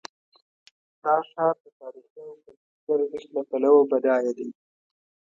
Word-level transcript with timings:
دا 1.03 1.15
ښار 1.29 1.55
د 1.63 1.65
تاریخي 1.79 2.19
او 2.29 2.33
کلتوري 2.45 3.05
ارزښت 3.09 3.29
له 3.35 3.41
پلوه 3.49 3.81
بډایه 3.91 4.31
دی. 4.37 4.49